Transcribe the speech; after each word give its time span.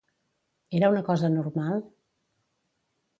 Era 0.79 0.89
una 0.93 1.03
cosa 1.09 1.29
normal? 1.33 1.83